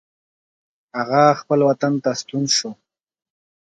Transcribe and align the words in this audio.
هغه 0.97 1.21
خپل 1.41 1.59
وطن 1.69 1.93
ته 2.03 2.11
ستون 2.21 2.43
شو. 2.57 2.69